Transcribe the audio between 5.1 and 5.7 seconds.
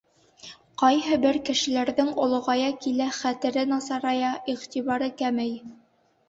кәмей.